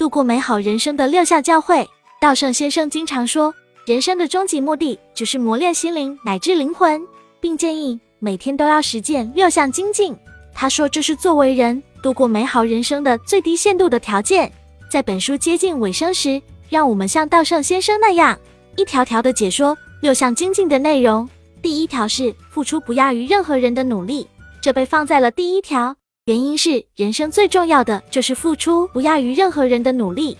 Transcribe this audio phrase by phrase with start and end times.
[0.00, 1.86] 度过美好人生的六项教诲。
[2.22, 3.54] 道圣先生经常说，
[3.84, 7.06] 人生的终极目的就是磨练心灵乃至灵魂，
[7.38, 10.16] 并建议每天都要实践六项精进。
[10.54, 14.50] 他说，这是作为人度过美好人生的最低限度的条件。
[14.90, 16.40] 在本书接近尾声时，
[16.70, 18.38] 让我们像道圣先生那样，
[18.78, 21.28] 一条条的解说六项精进的内容。
[21.60, 24.26] 第一条是付出不亚于任何人的努力，
[24.62, 25.94] 这被放在了第一条，
[26.26, 30.36] 原因是人生最重要的就是付出不亚于任何人的努力。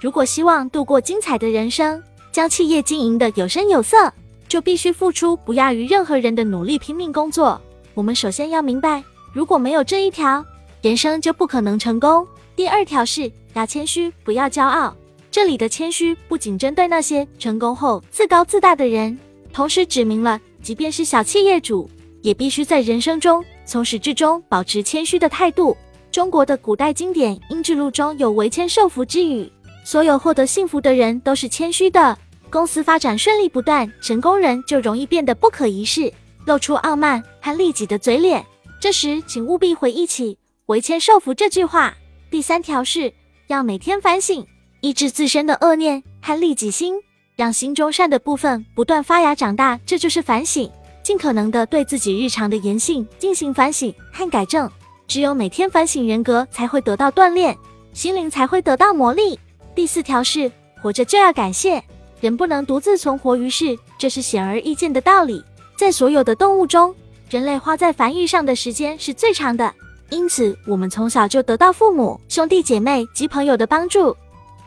[0.00, 4.10] 如果希望度过精彩的人生，将企业经营的有声有色，
[4.48, 7.60] 就必须付出不亚于任何人的努力，拼命工作。
[7.92, 9.04] 我们首先要明白，
[9.34, 10.42] 如果没有这一条，
[10.80, 12.26] 人生就不可能成功。
[12.56, 14.96] 第二条是要谦虚，不要骄傲。
[15.30, 19.16] 这里的谦虚不仅针对那些成功后自高自大的人，
[19.52, 20.40] 同时指明了。
[20.62, 21.88] 即便是小企业主，
[22.22, 25.76] 也必须在人生中从始至终保持谦虚的态度。
[26.10, 29.48] 中国的古代经典《英志录》中有“为谦受福”之语，
[29.84, 32.18] 所有获得幸福的人都是谦虚的。
[32.50, 36.12] 公司发展顺利不断，成功人就容易变得不可一世，
[36.46, 38.44] 露出傲慢和利己的嘴脸。
[38.80, 41.94] 这时，请务必回忆起“为谦受福”这句话。
[42.28, 43.12] 第三条是
[43.46, 44.44] 要每天反省，
[44.80, 46.96] 抑制自身的恶念和利己心。
[47.36, 50.68] 让心中善的部分不断发芽长大，这就是反省。
[51.02, 54.70] 尽可能的对自己日常的言行进行反省和改正。
[55.06, 57.56] 只有每天反省，人格才会得到锻炼，
[57.92, 59.36] 心灵才会得到磨砺。
[59.74, 61.82] 第四条是活着就要感谢，
[62.20, 65.44] 人不能独自存活于世，这是显而易见的道理。
[65.76, 66.94] 在所有的动物中，
[67.28, 69.74] 人类花在繁育上的时间是最长的，
[70.10, 74.16] 因此我们从小就得到父母、兄弟姐妹及朋友的帮助。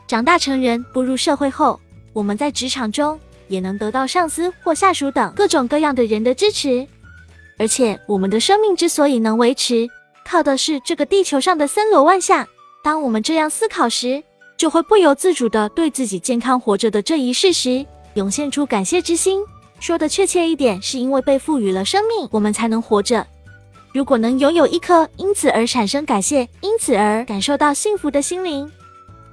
[0.06, 1.80] 长大成人，步入社会后。
[2.12, 3.18] 我们在职场中
[3.54, 6.86] 也能得到上司或下属等各种各样的人的支持，
[7.56, 9.88] 而且我们的生命之所以能维持，
[10.26, 12.46] 靠的是这个地球上的森罗万象。
[12.82, 14.22] 当我们这样思考时，
[14.56, 19.40] 就会不由自主地对自己健康活着的这一事实涌现出感谢之心。
[19.80, 23.26] 说的确切一点，是因为被赋予了生命，我们才能活着。
[23.92, 28.70] 如果能拥有一颗因此而产生感谢、因此而感受到幸福的心灵，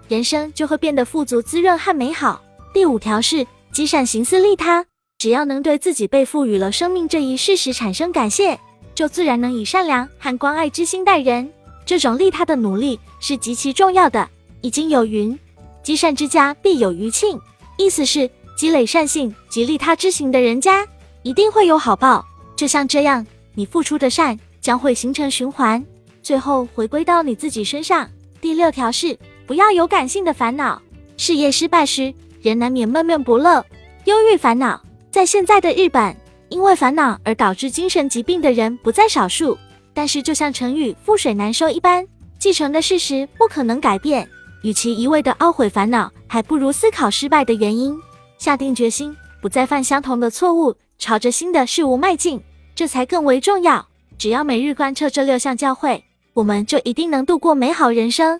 [0.08, 2.40] 人生就会变得富足、滋润和美好。
[2.74, 4.86] 第五条是积善行思利他，
[5.18, 8.60] 只要能对自己被赋予了生命这一事实产生感谢，
[8.94, 11.50] 就自然能以善良和关爱之心待人。
[11.86, 14.30] 这种利他的努力是极其重要的。
[14.62, 15.38] 已经有云：
[15.82, 17.40] 积善之家必有余庆，
[17.78, 20.86] 意思是积累善性及利他之行的人家
[21.24, 22.26] 一定会有好报。
[22.56, 25.84] 就像这样，你付出的善将会形成循环，
[26.22, 28.08] 最后回归到你自己身上。
[28.42, 29.18] 第六条是
[29.48, 30.80] 不要有感性的烦恼，
[31.16, 32.14] 事业失败时。
[32.42, 33.64] 人难免闷闷不乐、
[34.06, 34.82] 忧郁烦恼。
[35.12, 36.16] 在现在的日本，
[36.50, 39.58] 因为烦恼而导致精神疾病的人不在少数。
[39.94, 42.08] 但是，就像成语“覆水难收”一般，
[42.40, 44.28] 既成的事实不可能改变。
[44.64, 48.00] 与其一味的懊悔烦恼，还不如思考失败的原因，
[48.38, 52.42] 下定决心不再犯相同的错误，朝着新的事物迈进，
[52.74, 53.86] 这才更为重要。
[54.18, 56.02] 只要每日贯彻这六项教诲，
[56.34, 58.40] 我们就一定能度过美好人生。